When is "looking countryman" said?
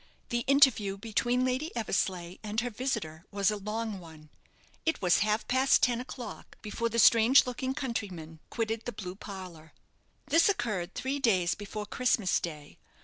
7.45-8.39